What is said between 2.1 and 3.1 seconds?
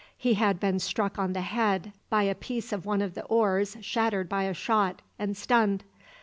a piece of one